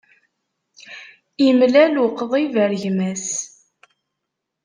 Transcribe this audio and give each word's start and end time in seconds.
Imlal 1.47 1.95
uqḍib 2.05 2.53
ar 2.63 2.71
gma-s. 2.81 3.27